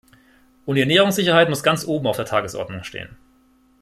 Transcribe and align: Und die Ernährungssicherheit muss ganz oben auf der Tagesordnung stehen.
Und 0.65 0.77
die 0.77 0.81
Ernährungssicherheit 0.81 1.47
muss 1.47 1.61
ganz 1.61 1.85
oben 1.85 2.07
auf 2.07 2.15
der 2.17 2.25
Tagesordnung 2.25 2.81
stehen. 2.83 3.17